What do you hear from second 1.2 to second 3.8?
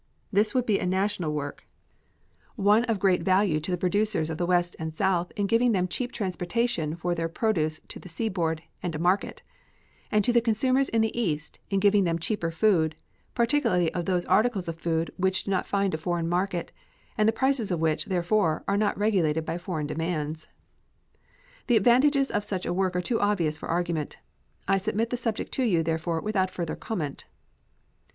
work; one of great value to the